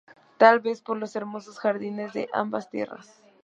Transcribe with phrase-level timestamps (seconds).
[0.39, 3.21] Tal vez por los hermosos jardines de ambas tierras.